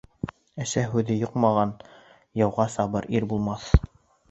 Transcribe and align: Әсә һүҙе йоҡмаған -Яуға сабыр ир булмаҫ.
Әсә 0.63 0.83
һүҙе 0.93 1.17
йоҡмаған 1.17 1.75
-Яуға 2.43 2.69
сабыр 2.79 3.11
ир 3.19 3.31
булмаҫ. 3.35 3.71